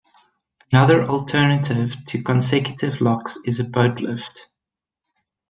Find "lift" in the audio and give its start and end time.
3.99-4.47